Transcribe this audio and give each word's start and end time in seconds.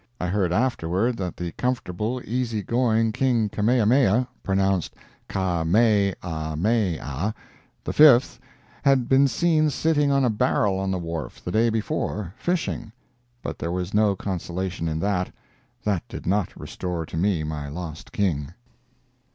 I 0.19 0.29
heard 0.29 0.51
afterward 0.51 1.15
that 1.17 1.37
the 1.37 1.51
comfortable, 1.51 2.23
easy 2.25 2.63
going 2.63 3.11
King 3.11 3.49
Kamehameha 3.49 4.27
(pronounced 4.41 4.95
Ka 5.27 5.63
may 5.63 6.15
ah 6.23 6.55
may 6.55 6.97
ah) 6.99 7.33
V 7.85 8.19
had 8.81 9.07
been 9.07 9.27
seen 9.27 9.69
sitting 9.69 10.09
on 10.11 10.25
a 10.25 10.31
barrel 10.31 10.79
on 10.79 10.89
the 10.89 10.97
wharf, 10.97 11.43
the 11.45 11.51
day 11.51 11.69
before, 11.69 12.33
fishing; 12.35 12.91
but 13.43 13.59
there 13.59 13.71
was 13.71 13.93
no 13.93 14.15
consolation 14.15 14.87
in 14.87 14.99
that; 15.01 15.31
that 15.83 16.07
did 16.07 16.25
not 16.25 16.59
restore 16.59 17.05
to 17.05 17.15
me 17.15 17.43
my 17.43 17.67
lost 17.67 18.11
King. 18.11 18.55